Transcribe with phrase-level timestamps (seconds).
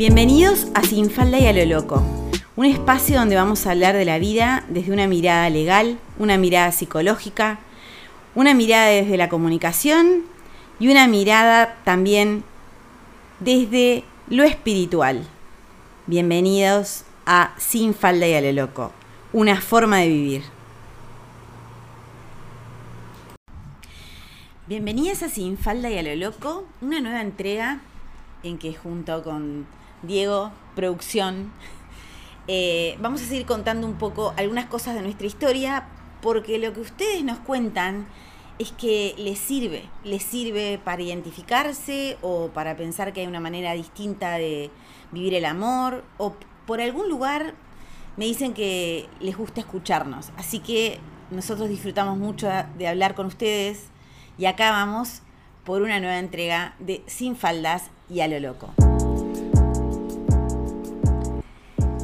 [0.00, 2.02] Bienvenidos a Sin Falda y a lo Loco,
[2.56, 6.72] un espacio donde vamos a hablar de la vida desde una mirada legal, una mirada
[6.72, 7.58] psicológica,
[8.34, 10.22] una mirada desde la comunicación
[10.78, 12.44] y una mirada también
[13.40, 15.26] desde lo espiritual.
[16.06, 18.92] Bienvenidos a Sin Falda y a lo Loco,
[19.34, 20.42] una forma de vivir.
[24.66, 27.82] Bienvenidas a Sin Falda y a lo Loco, una nueva entrega
[28.42, 29.66] en que junto con
[30.02, 31.52] Diego, producción,
[32.48, 35.86] eh, vamos a seguir contando un poco algunas cosas de nuestra historia,
[36.20, 38.06] porque lo que ustedes nos cuentan
[38.58, 43.72] es que les sirve, les sirve para identificarse o para pensar que hay una manera
[43.74, 44.70] distinta de
[45.12, 46.34] vivir el amor, o
[46.66, 47.54] por algún lugar
[48.16, 50.30] me dicen que les gusta escucharnos.
[50.36, 50.98] Así que
[51.30, 53.86] nosotros disfrutamos mucho de hablar con ustedes
[54.36, 55.22] y acá vamos
[55.64, 58.89] por una nueva entrega de Sin Faldas y a lo Loco.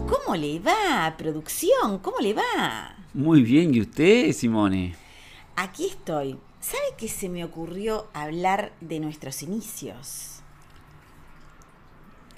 [0.09, 1.99] ¿Cómo le va, producción?
[1.99, 2.97] ¿Cómo le va?
[3.13, 4.95] Muy bien, ¿y usted, Simone?
[5.57, 6.39] Aquí estoy.
[6.61, 10.41] ¿Sabe que se me ocurrió hablar de nuestros inicios?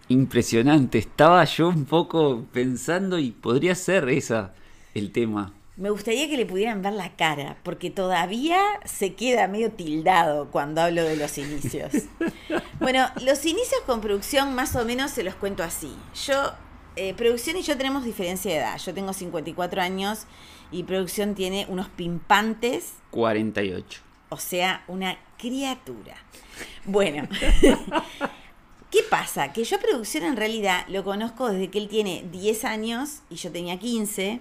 [0.09, 4.55] Impresionante, estaba yo un poco pensando y podría ser esa
[4.95, 5.53] el tema.
[5.77, 10.81] Me gustaría que le pudieran ver la cara, porque todavía se queda medio tildado cuando
[10.81, 11.93] hablo de los inicios.
[12.81, 15.95] bueno, los inicios con producción más o menos se los cuento así.
[16.27, 16.53] Yo
[16.99, 18.79] eh, producción y yo tenemos diferencia de edad.
[18.79, 20.27] Yo tengo 54 años
[20.73, 22.95] y producción tiene unos pimpantes.
[23.11, 24.01] 48.
[24.31, 26.17] O sea, una criatura.
[26.85, 27.29] Bueno,
[28.91, 29.53] ¿qué pasa?
[29.53, 33.53] Que yo producción en realidad lo conozco desde que él tiene 10 años y yo
[33.53, 34.41] tenía 15,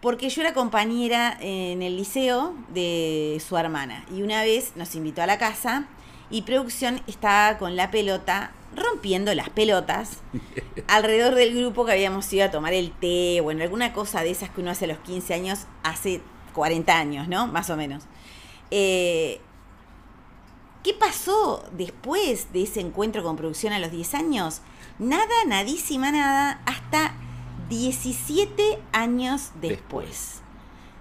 [0.00, 4.04] porque yo era compañera en el liceo de su hermana.
[4.12, 5.86] Y una vez nos invitó a la casa
[6.30, 10.18] y producción estaba con la pelota rompiendo las pelotas
[10.86, 14.50] alrededor del grupo que habíamos ido a tomar el té, bueno, alguna cosa de esas
[14.50, 16.20] que uno hace a los 15 años, hace
[16.54, 17.46] 40 años, ¿no?
[17.46, 18.04] Más o menos.
[18.70, 19.40] Eh,
[20.82, 24.62] ¿Qué pasó después de ese encuentro con producción a los 10 años?
[24.98, 27.14] Nada, nadísima, nada, hasta
[27.68, 30.40] 17 años después.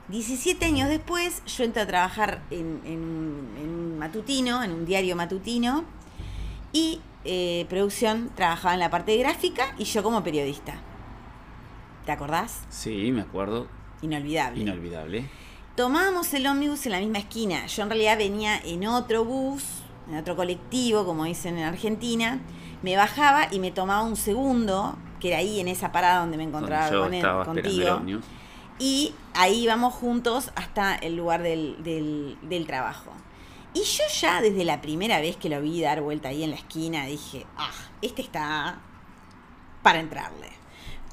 [0.09, 5.85] 17 años después, yo entro a trabajar en, en un matutino, en un diario matutino,
[6.73, 10.75] y eh, producción trabajaba en la parte gráfica y yo como periodista.
[12.05, 12.61] ¿Te acordás?
[12.69, 13.67] Sí, me acuerdo.
[14.01, 14.61] Inolvidable.
[14.61, 15.29] Inolvidable.
[15.75, 17.65] Tomábamos el ómnibus en la misma esquina.
[17.67, 19.63] Yo en realidad venía en otro bus,
[20.09, 22.39] en otro colectivo, como dicen en Argentina.
[22.81, 26.43] Me bajaba y me tomaba un segundo, que era ahí en esa parada donde me
[26.43, 28.01] encontraba con él, contigo.
[28.79, 33.11] Y ahí íbamos juntos hasta el lugar del, del, del trabajo.
[33.73, 36.55] Y yo ya desde la primera vez que lo vi dar vuelta ahí en la
[36.55, 37.71] esquina dije, ah,
[38.01, 38.79] este está
[39.83, 40.49] para entrarle.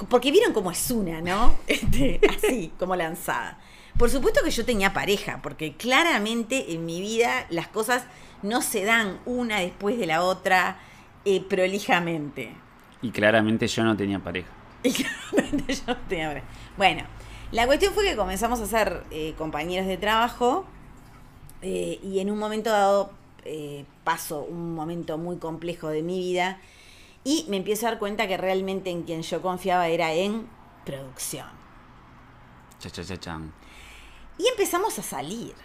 [0.09, 1.57] Porque vieron cómo es una, ¿no?
[1.67, 3.59] Este, así, como lanzada.
[3.99, 8.05] Por supuesto que yo tenía pareja, porque claramente en mi vida las cosas
[8.43, 10.79] no se dan una después de la otra
[11.25, 12.55] eh, prolijamente.
[13.01, 14.49] Y claramente yo no tenía pareja.
[14.83, 16.47] Y claramente yo no tenía pareja.
[16.77, 17.05] Bueno,
[17.53, 20.67] la cuestión fue que comenzamos a ser eh, compañeros de trabajo
[21.69, 23.11] eh, y en un momento dado
[23.45, 26.61] eh, paso un momento muy complejo de mi vida
[27.25, 30.47] y me empiezo a dar cuenta que realmente en quien yo confiaba era en
[30.85, 31.49] producción.
[32.79, 33.53] Cha, cha, cha, chan.
[34.39, 35.57] Y empezamos a salir.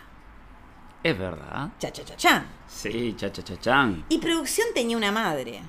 [1.03, 1.69] Es verdad.
[1.78, 2.47] Cha, cha, cha, chan.
[2.67, 4.03] Sí, cha, cha, cha, chan.
[4.09, 5.61] Y producción tenía una madre.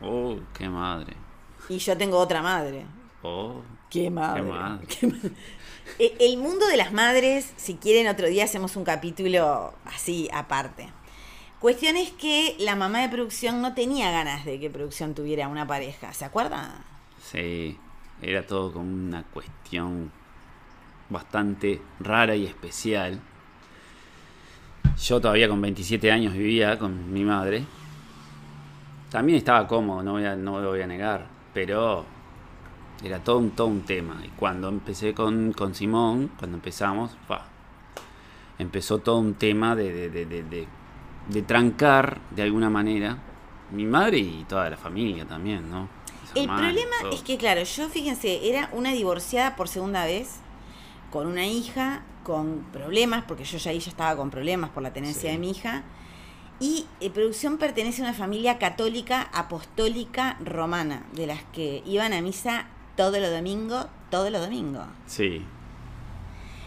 [0.00, 1.16] Oh, qué madre.
[1.68, 2.86] Y yo tengo otra madre.
[3.24, 3.62] Oh.
[3.90, 4.42] Qué madre.
[4.44, 4.86] Qué madre.
[4.86, 5.32] Qué madre.
[5.98, 10.88] Eh, el mundo de las madres, si quieren otro día hacemos un capítulo así aparte.
[11.60, 15.66] Cuestión es que la mamá de producción no tenía ganas de que producción tuviera una
[15.66, 16.72] pareja, ¿se acuerdan?
[17.22, 17.78] Sí,
[18.20, 20.10] era todo como una cuestión
[21.08, 23.20] bastante rara y especial.
[25.00, 27.64] Yo todavía con 27 años vivía con mi madre.
[29.10, 32.04] También estaba cómodo, no, voy a, no lo voy a negar, pero
[33.04, 34.20] era todo un, todo un tema.
[34.24, 37.46] Y cuando empecé con, con Simón, cuando empezamos, fa,
[38.58, 40.66] empezó todo un tema de, de, de, de,
[41.28, 43.18] de trancar de alguna manera
[43.70, 45.88] mi madre y toda la familia también, ¿no?
[46.34, 47.12] El hermanos, problema todo.
[47.12, 50.36] es que, claro, yo fíjense, era una divorciada por segunda vez,
[51.10, 54.92] con una hija, con problemas, porque yo ya ahí ya estaba con problemas por la
[54.92, 55.28] tenencia Sí.
[55.28, 55.82] de mi hija.
[56.60, 62.20] Y eh, producción pertenece a una familia católica apostólica romana, de las que iban a
[62.22, 62.66] misa
[62.96, 64.84] todos los domingos, todos los domingos.
[65.06, 65.44] Sí,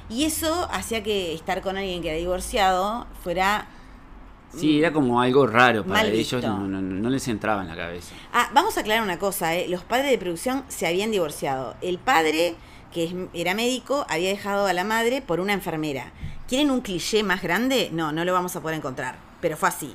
[0.10, 3.68] Y eso hacía que estar con alguien que era divorciado fuera
[4.56, 6.48] Sí, era como algo raro para Mal ellos, visto.
[6.48, 8.14] no, no- no les entraba en la cabeza.
[8.32, 9.68] Ah, vamos a aclarar una cosa, ¿eh?
[9.68, 11.76] los padres de producción se habían divorciado.
[11.82, 12.56] El padre,
[12.94, 16.12] que era médico, había dejado a la madre por una enfermera.
[16.48, 17.90] ¿Quieren un cliché más grande?
[17.92, 19.94] No, no lo vamos a poder encontrar, pero fue así.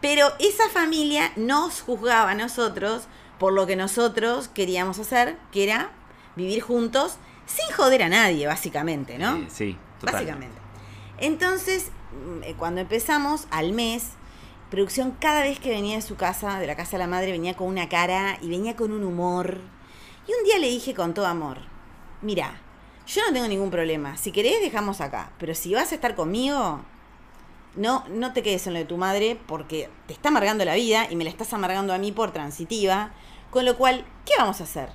[0.00, 3.04] Pero esa familia nos juzgaba a nosotros
[3.40, 5.90] por lo que nosotros queríamos hacer, que era
[6.36, 7.16] vivir juntos
[7.46, 9.36] sin joder a nadie, básicamente, ¿no?
[9.36, 10.12] Eh, sí, totalmente.
[10.12, 10.60] Básicamente.
[11.18, 14.10] Entonces, mm, eh, cuando empezamos, al mes,
[14.70, 17.56] producción cada vez que venía de su casa, de la casa de la madre, venía
[17.56, 19.58] con una cara y venía con un humor.
[20.28, 21.56] Y un día le dije con todo amor,
[22.20, 22.60] mira,
[23.06, 26.82] yo no tengo ningún problema, si querés dejamos acá, pero si vas a estar conmigo,
[27.76, 31.06] no, no te quedes en lo de tu madre porque te está amargando la vida
[31.10, 33.10] y me la estás amargando a mí por transitiva,
[33.50, 34.90] con lo cual, ¿qué vamos a hacer?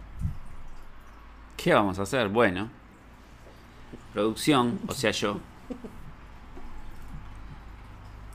[1.57, 2.29] ¿Qué vamos a hacer?
[2.29, 2.69] Bueno,
[4.13, 5.39] producción, o sea, yo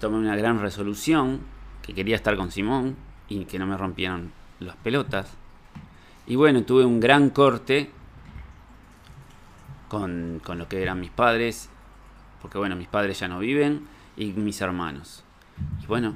[0.00, 1.40] tomé una gran resolución
[1.82, 2.96] que quería estar con Simón
[3.28, 5.30] y que no me rompieran las pelotas.
[6.26, 7.90] Y bueno, tuve un gran corte
[9.88, 11.68] con, con lo que eran mis padres,
[12.40, 15.24] porque bueno, mis padres ya no viven y mis hermanos.
[15.82, 16.14] Y bueno,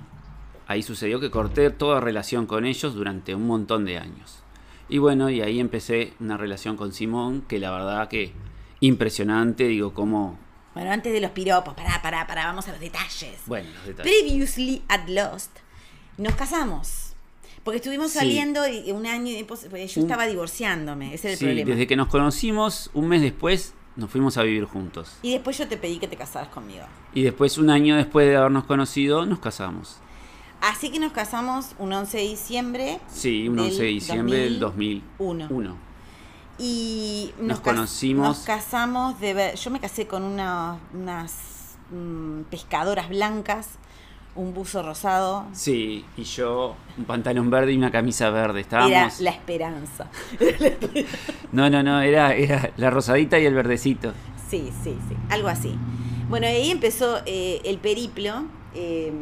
[0.66, 4.40] ahí sucedió que corté toda relación con ellos durante un montón de años.
[4.88, 8.32] Y bueno, y ahí empecé una relación con Simón, que la verdad que
[8.80, 10.38] impresionante, digo, como,
[10.74, 13.40] Bueno, antes de los piropos, pará, pará, pará, vamos a los detalles.
[13.46, 14.12] bueno, los detalles.
[14.12, 15.50] Previously at Lost,
[16.18, 17.12] nos casamos.
[17.62, 18.18] Porque estuvimos Sí.
[18.18, 21.70] saliendo y- un año después, pues, yo estaba divorciándome, ese era el Sí, problema.
[21.70, 25.16] desde que nos conocimos, un mes después nos fuimos a vivir juntos.
[25.22, 26.84] Y después yo te pedí que te casaras conmigo.
[27.14, 29.98] Y después, un año después de habernos conocido, nos casamos.
[30.60, 33.00] Así que nos casamos un 11 de diciembre.
[33.08, 35.46] Sí, un del 11 de diciembre del 2001.
[35.50, 35.76] uno.
[36.58, 39.56] Y Nos conocimos- Nos casamos de ver.
[39.56, 41.32] Yo me casé con una- unas
[41.90, 43.70] mm, pescadoras blancas,
[44.36, 45.46] un buzo rosado.
[45.52, 48.60] Sí, y yo un pantalón verde y una camisa verde.
[48.62, 48.90] Estábamos.
[48.92, 50.08] Era la esperanza.
[51.52, 54.12] No, no, no, era, era la rosadita y el verdecito.
[54.48, 55.76] Sí, sí, sí, algo así.
[56.28, 58.44] Bueno, ahí empezó eh, el periplo,
[58.74, 59.12] eh,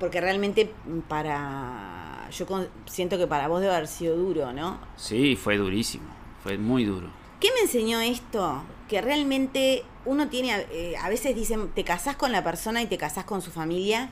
[0.00, 0.72] porque realmente
[1.08, 2.26] para...
[2.30, 4.78] Yo con- siento que para vos debe haber sido duro, ¿no?
[4.96, 6.04] Sí, fue durísimo.
[6.42, 7.08] Fue muy duro.
[7.40, 8.62] ¿Qué me enseñó esto?
[8.88, 12.96] Que realmente uno tiene, eh, a veces dicen, te casás con la persona y te
[12.98, 14.10] casás con su familia.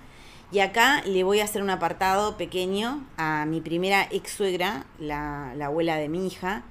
[0.53, 5.53] Y acá le voy a hacer un apartado pequeño a mi primera ex suegra, la,
[5.57, 6.63] la abuela de mi hija,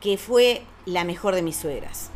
[0.00, 2.10] que fue la mejor de mis suegras.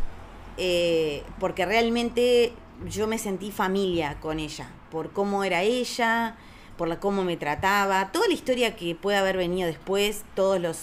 [0.57, 2.53] Eh, porque realmente
[2.89, 6.37] yo me sentí familia con ella, por cómo era ella,
[6.77, 10.81] por la cómo me trataba, toda la historia que puede haber venido después, todos los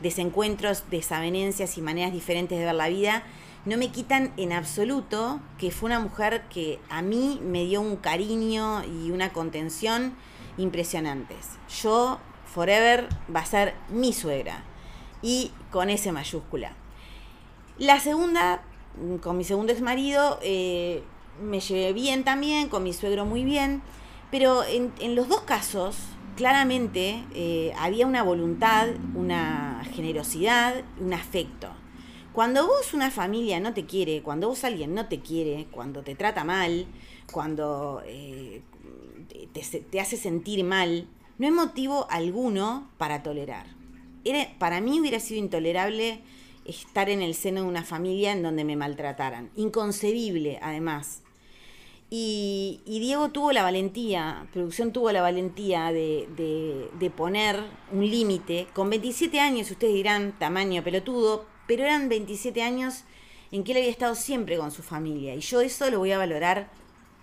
[0.00, 3.22] desencuentros, desavenencias y maneras diferentes de ver la vida,
[3.64, 7.96] no me quitan en absoluto que fue una mujer que a mí me dio un
[7.96, 10.14] cariño y una contención
[10.56, 11.50] impresionantes.
[11.82, 14.64] Yo, forever, va a ser mi suegra.
[15.20, 16.72] Y con ese mayúscula.
[17.78, 18.62] La segunda,
[19.20, 23.82] con mi segundo ex marido, me llevé bien también, con mi suegro muy bien,
[24.30, 25.96] pero en, en los dos casos,
[26.38, 31.68] claramente eh, había una voluntad, una generosidad, un afecto.
[32.32, 36.14] Cuando vos una familia no te quiere, cuando vos alguien no te quiere, cuando te
[36.14, 36.86] trata mal,
[37.32, 38.62] cuando eh,
[39.90, 41.08] te, hace sentir mal,
[41.38, 43.66] no hay motivo alguno para tolerar.
[44.24, 46.20] Era, para mí hubiera sido intolerable
[46.64, 49.50] estar en el seno de una familia en donde me maltrataran.
[49.56, 51.22] Inconcebible, además.
[52.10, 58.66] Y, Diego tuvo la valentía, producción tuvo la valentía de poner un límite.
[58.74, 63.04] Con 27 años, ustedes dirán tamaño pelotudo, pero eran 27 años
[63.52, 65.34] en que él había estado siempre con su familia.
[65.34, 66.68] Y yo eso lo voy a valorar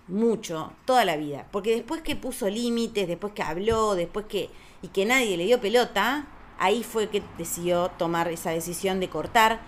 [0.08, 1.46] mucho, toda la vida.
[1.50, 4.48] Porque después que puso límites, después que habló, después que.
[4.82, 6.26] y que nadie le dio pelota,
[6.58, 9.60] ahí fue que decidió tomar esa decisión de cortar.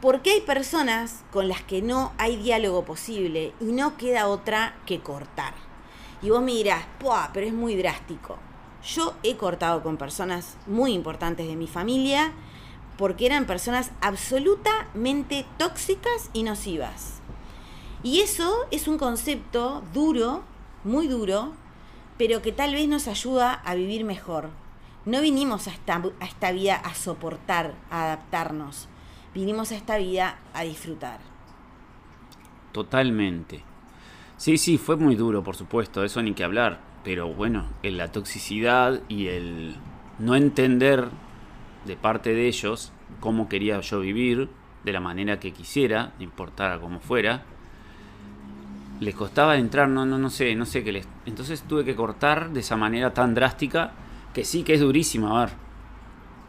[0.00, 5.00] Porque hay personas con las que no hay diálogo posible y no queda otra que
[5.00, 5.54] cortar.
[6.22, 7.30] Y vos me dirás, ¡puah!
[7.32, 8.38] Pero es muy drástico.
[8.84, 12.32] Yo he cortado con personas muy importantes de mi familia
[13.02, 17.20] porque eran personas absolutamente tóxicas y nocivas.
[18.04, 20.44] Y eso es un concepto duro,
[20.84, 21.52] muy duro,
[22.16, 24.50] pero que tal vez nos ayuda a vivir mejor.
[25.04, 28.86] No vinimos a esta, a esta vida a soportar, a adaptarnos.
[29.34, 31.18] Vinimos a esta vida a disfrutar.
[32.70, 33.64] Totalmente.
[34.36, 36.78] Sí, sí, fue muy duro, por supuesto, eso ni que hablar.
[37.02, 39.74] Pero bueno, en la toxicidad y el
[40.20, 41.08] no entender
[41.84, 44.48] de parte de ellos cómo quería yo vivir,
[44.84, 47.42] de la manera que quisiera, no importara cómo fuera,
[49.00, 51.08] les costaba entrar, no, no, no sé, no sé qué les.
[51.26, 53.92] Entonces tuve que cortar de esa manera tan drástica,
[54.32, 55.54] que sí que es durísima, a ver.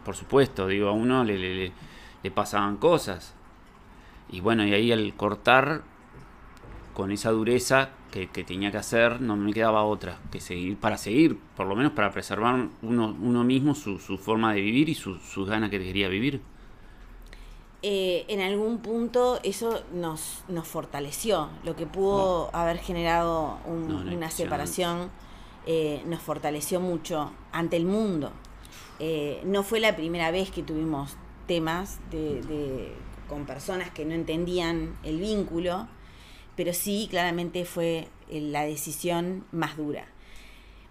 [0.04, 1.72] Por supuesto, digo, a uno le, le,
[2.22, 3.34] le pasaban cosas.
[4.30, 5.82] Y bueno, y ahí al cortar
[6.94, 11.38] con esa dureza que, tenía que hacer, no me quedaba otra que seguir, para seguir,
[11.56, 15.48] por lo menos para preservar uno, uno mismo su, su forma de vivir y sus
[15.48, 16.40] ganas que quería vivir.
[17.86, 25.10] Eh, en algún punto eso nos, nos fortaleció, lo que pudo haber generado una separación
[25.66, 28.32] eh, nos fortaleció mucho ante el mundo.
[29.00, 32.94] Eh, no fue la primera vez que tuvimos temas de,
[33.28, 35.86] con personas que no entendían el vínculo,
[36.56, 40.06] pero sí claramente fue la decisión más dura.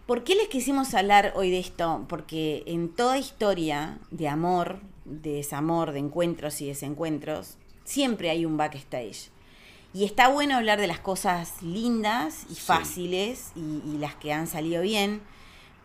[0.06, 2.06] ¿Por qué les quisimos hablar hoy de esto?
[2.10, 8.58] Porque en toda historia de amor, de desamor, de encuentros y desencuentros, siempre hay un
[8.58, 9.30] backstage.
[9.94, 14.82] Y está bueno hablar de las cosas lindas y fáciles y, las que han salido
[14.82, 15.22] bien,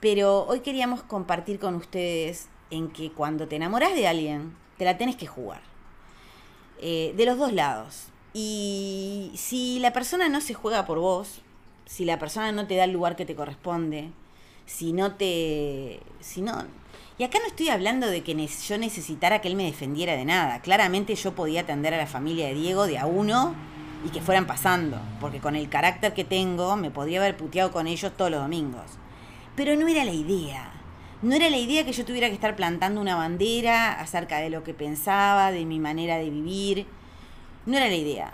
[0.01, 4.97] pero hoy queríamos compartir con ustedes en que cuando te enamoras de alguien, te la
[4.97, 5.61] tenés que jugar.
[6.81, 8.09] Eh, de los dos lados.
[8.35, 11.41] Y si la persona no se juega por vos,
[11.87, 14.11] si la persona no te da el lugar que te corresponde,
[14.67, 16.01] si no te...
[16.21, 16.65] Si no,
[17.19, 20.61] y acá no estoy hablando de que yo necesitara que él me defendiera de nada.
[20.63, 23.57] Claramente yo podía atender a la familia de Diego de a uno
[24.07, 27.89] y que fueran pasando, porque con el carácter que tengo me podría haber puteado con
[27.89, 28.85] ellos todos los domingos.
[29.57, 30.71] Pero no era la idea.
[31.21, 34.63] No era la idea que yo tuviera que estar plantando una bandera acerca de lo
[34.63, 36.87] que pensaba, de mi manera de vivir.
[37.69, 38.33] No era la idea.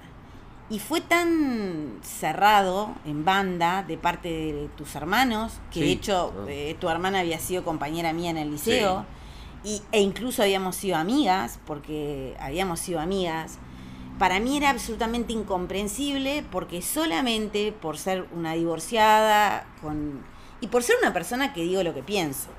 [0.71, 6.77] Y fue tan cerrado en banda de parte de tus hermanos, que de hecho eh,
[6.79, 9.05] tu hermana había sido compañera mía en el liceo,
[9.65, 13.59] y, e incluso habíamos sido amigas, porque habíamos sido amigas.
[14.21, 20.23] Para mí era absolutamente incomprensible porque solamente por ser una divorciada con,
[20.61, 22.51] y por ser una persona que digo lo que pienso.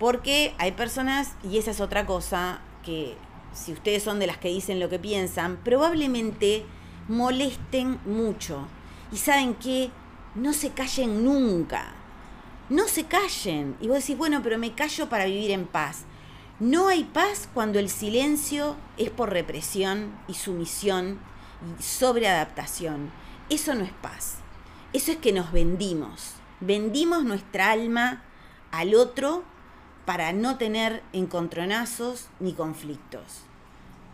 [0.00, 3.16] Porque hay personas, y esa es otra cosa, que
[3.52, 6.64] si ustedes son de las que dicen lo que piensan, probablemente
[7.08, 8.66] molesten mucho.
[9.12, 9.90] Y saben que
[10.34, 11.92] no se callen nunca.
[12.68, 13.76] No se callen.
[13.80, 16.04] Y vos decís, bueno, pero me callo para vivir en paz.
[16.60, 21.18] No hay paz cuando el silencio es por represión y sumisión
[21.78, 23.10] y sobreadaptación.
[23.48, 24.38] Eso no es paz.
[24.92, 26.34] Eso es que nos vendimos.
[26.60, 28.22] Vendimos nuestra alma
[28.70, 29.44] al otro
[30.08, 33.42] para no tener encontronazos ni conflictos.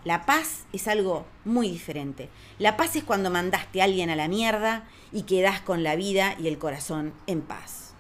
[0.02, 2.30] La paz es algo muy diferente.
[2.58, 6.34] La paz es cuando mandaste a alguien a la mierda y quedás con la vida
[6.40, 7.94] y el corazón en paz.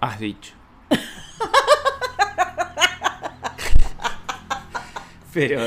[0.00, 0.54] Has dicho.
[5.34, 5.66] Pero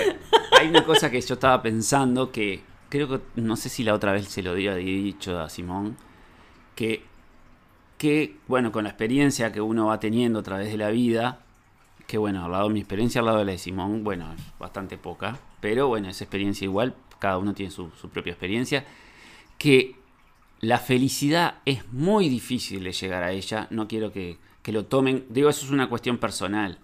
[0.58, 4.14] hay una cosa que yo estaba pensando que creo que no sé si la otra
[4.14, 5.96] vez se lo había dicho a Simón,
[6.74, 7.06] que,
[7.98, 11.40] que bueno, con la experiencia que uno va teniendo a través de la vida,
[12.06, 14.42] que bueno, al lado de mi experiencia, al lado de la de Simón, bueno, es
[14.60, 18.86] bastante poca, pero bueno, esa experiencia igual, cada uno tiene su, propia experiencia,
[19.58, 19.96] que
[20.60, 25.66] la felicidad es muy difícil llegar a ella, no quiero que, lo tomen, digo, eso
[25.66, 26.80] es una cuestión personal,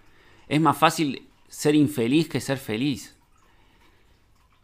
[0.48, 3.18] es más fácil ser infeliz que ser feliz.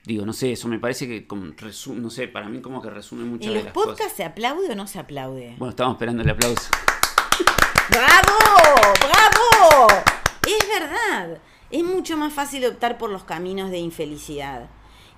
[0.05, 1.51] Digo, no sé, eso me parece que, como
[1.95, 4.87] no sé, para mí como que resume mucho ¿En los podcasts se aplaude o no
[4.87, 5.55] se aplaude?
[5.57, 6.69] Bueno, estamos esperando el aplauso.
[7.89, 8.95] ¡Bravo!
[9.01, 9.87] ¡Bravo!
[10.47, 11.39] Es verdad,
[11.69, 14.69] es mucho más fácil optar por los caminos de infelicidad.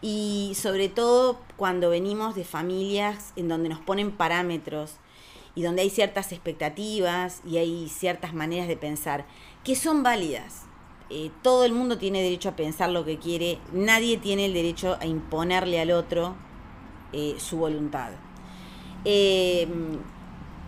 [0.02, 4.96] Y sobre todo cuando venimos de familias en donde nos ponen parámetros
[5.54, 9.26] y donde hay ciertas expectativas y hay ciertas maneras de pensar
[9.64, 10.66] que son válidas.
[11.14, 14.98] Eh, todo el mundo tiene derecho a pensar lo que quiere, nadie tiene el derecho
[15.02, 16.36] a imponerle al otro
[17.12, 18.12] eh, su voluntad.
[19.04, 20.00] Em,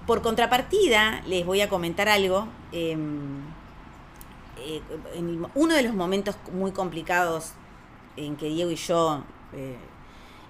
[0.05, 2.47] por contrapartida, les voy a comentar algo.
[2.73, 3.41] Em,
[4.57, 4.81] eh,
[5.15, 7.53] en uno de los momentos muy complicados
[8.17, 9.23] en que Diego y yo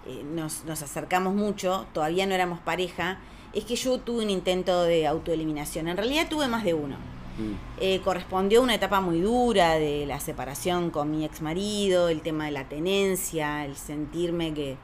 [0.06, 3.20] eh, nos, acercamos mucho, todavía no éramos pareja,
[3.54, 5.88] es que yo tuve un intento de autoeliminación.
[5.88, 6.98] En realidad tuve más de uno.
[7.38, 8.04] Mm.
[8.04, 12.46] correspondió a una etapa muy dura de la separación con mi ex marido, el tema
[12.46, 14.78] de la tenencia, el sentirme que,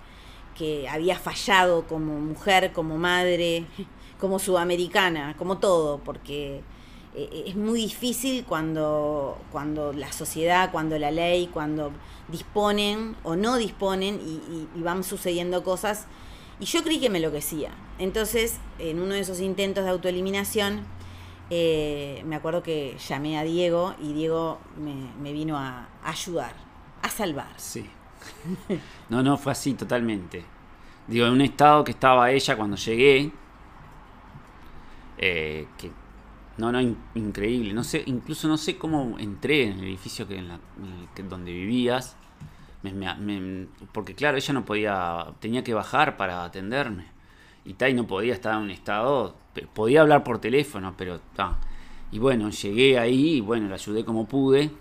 [0.57, 3.65] que había fallado como mujer, como madre,
[4.19, 6.61] como sudamericana, como todo, porque
[7.15, 11.91] eh, es muy difícil cuando, cuando la sociedad, cuando la ley, cuando
[12.27, 16.05] disponen o no disponen y, van sucediendo cosas.
[16.59, 17.71] Y yo creí que me enloquecía.
[17.97, 20.85] Entonces, en uno de esos intentos de autoeliminación,
[21.49, 26.53] eh, me acuerdo que llamé a Diego y Diego me, vino a ayudar,
[27.01, 27.53] a salvar.
[27.57, 27.89] Sí.
[29.09, 30.43] No, no, fue así totalmente.
[31.07, 33.31] Digo, en un estado que estaba ella cuando llegué.
[35.17, 35.91] eh, que
[36.57, 37.73] no, no, in- increíble.
[37.73, 40.59] No sé, incluso no sé cómo entré en el edificio que, en la-
[41.15, 42.15] que- donde vivías.
[42.83, 47.05] Me- me- porque claro, ella no podía, tenía que bajar para atenderme.
[47.69, 49.35] Y Tai no podía estar en un estado,
[49.75, 51.59] podía hablar por teléfono, pero ta.
[52.11, 54.71] Y bueno, llegué ahí y bueno, la ayudé como pude.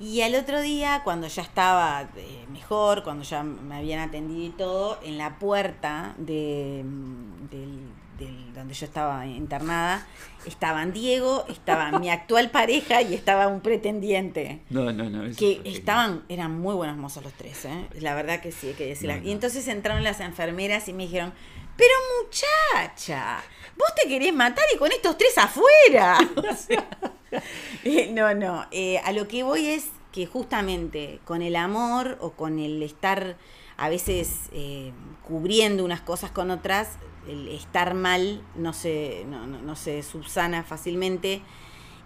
[0.00, 4.50] Y al otro día, cuando ya estaba eh, mejor, cuando ya me habían atendido y
[4.50, 7.78] todo, en la puerta de, mm, del,
[8.18, 10.06] del- donde yo estaba internada,
[10.46, 14.60] estaban Diego, estaba mi actual pareja y estaba un pretendiente.
[14.70, 15.34] No, no, no.
[15.36, 17.86] Que estaban, eran muy buenos mozos los tres, ¿eh?
[18.00, 19.14] La verdad que sí, hay que decirlo.
[19.16, 19.28] No, no.
[19.28, 21.32] Y entonces entraron las enfermeras y me dijeron,
[21.76, 21.92] pero
[22.22, 23.42] muchacha,
[23.76, 26.18] vos te querés matar y con estos tres afuera.
[26.36, 26.88] O sea,
[27.84, 32.30] eh, no, no, eh, a lo que voy es que justamente con el amor o
[32.32, 33.36] con el estar
[33.76, 34.92] a veces eh,
[35.26, 36.88] cubriendo unas cosas con otras,
[37.28, 41.42] el estar mal no se, no, no- no subsana fácilmente.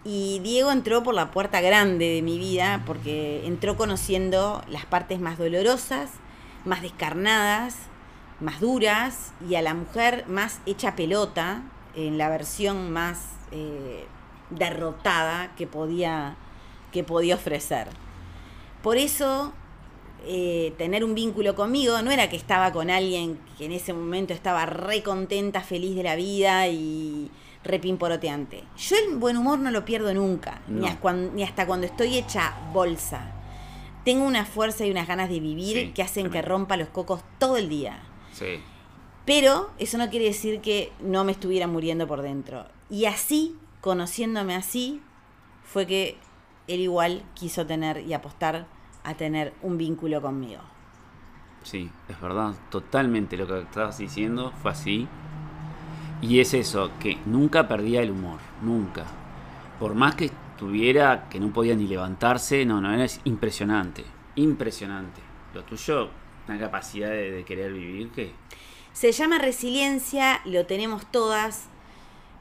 [0.05, 5.21] Y Diego entró por la puerta grande de mi vida porque entró conociendo las partes
[5.21, 6.11] más dolorosas,
[6.65, 7.77] más descarnadas,
[8.41, 11.63] más duras y a la mujer más hecha pelota
[11.95, 13.19] en la versión más
[13.53, 14.07] eh,
[14.49, 16.37] derrotada que podía,
[16.93, 17.89] que podía ofrecer.
[18.83, 19.53] Por eso,
[20.27, 24.33] eh, tener un vínculo conmigo no era que estaba con alguien que en ese momento
[24.33, 27.31] estaba re contenta, feliz de la vida y
[27.65, 28.65] repimporoteante.
[28.77, 33.33] Yo el buen humor no lo pierdo nunca, ni, hasta cuando estoy hecha bolsa.
[34.05, 37.21] Tengo una fuerza y unas ganas de vivir Sí, que hacen que rompa los cocos
[37.39, 38.03] todo el día.
[38.33, 38.61] Sí.
[39.27, 42.67] Pero eso no quiere decir que no me estuviera muriendo por dentro.
[42.89, 45.03] Y así, conociéndome así,
[45.63, 46.17] fue que
[46.67, 48.67] él igual quiso tener y apostar
[49.05, 50.61] a tener un vínculo conmigo.
[51.63, 55.09] Sí, es verdad, totalmente lo que estabas diciendo fue así.
[56.23, 59.05] Y es eso, que nunca perdía el humor, nunca.
[59.79, 64.05] Por más que estuviera, que no podía ni levantarse, no, no, era impresionante,
[64.37, 65.21] impresionante.
[65.55, 66.11] Lo tuyo,
[66.47, 68.35] una capacidad de, de querer vivir que...
[68.93, 71.70] Se llama resiliencia, lo tenemos todas.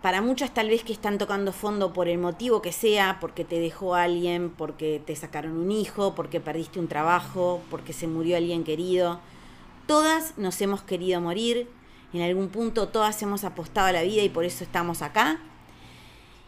[0.01, 3.59] Para muchas tal vez que están tocando fondo por el motivo que sea, porque te
[3.59, 8.63] dejó alguien, porque te sacaron un hijo, porque perdiste un trabajo, porque se murió alguien
[8.63, 9.19] querido.
[9.87, 11.69] Todas nos hemos querido morir,
[12.13, 15.39] en algún punto todas hemos apostado a la vida y por eso estamos acá.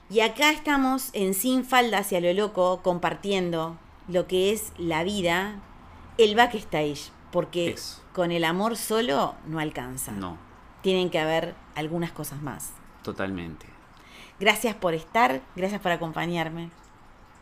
[0.10, 5.62] Y acá estamos en Sin Falda hacia lo loco compartiendo lo que es la vida,
[6.18, 7.76] el backstage, porque
[8.14, 10.14] con el amor solo no alcanza.
[10.14, 10.38] No,
[10.82, 12.72] Tienen que haber algunas cosas más.
[13.04, 13.66] Totalmente.
[14.40, 16.70] Gracias por estar, gracias por acompañarme.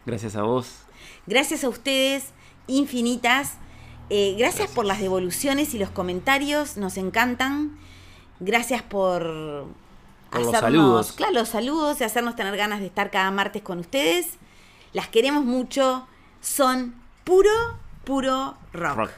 [0.06, 0.80] Gracias a vos.
[1.28, 2.32] Gracias a ustedes,
[2.68, 3.54] infinitas.
[4.10, 4.76] Eh, gracias, Gracias.
[4.76, 7.78] por las devoluciones y los comentarios, nos encantan.
[8.40, 9.68] Gracias por,
[10.32, 11.12] Por los saludos.
[11.12, 14.28] claro, los saludos y hacernos tener ganas de estar cada martes con ustedes.
[14.94, 16.08] Las queremos mucho,
[16.42, 17.52] son puro,
[18.04, 18.96] puro rock.
[18.98, 19.12] Rock.